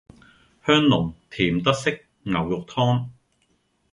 [0.65, 3.09] 香濃甜德式牛肉湯